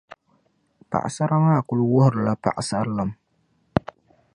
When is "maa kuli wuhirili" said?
1.45-2.23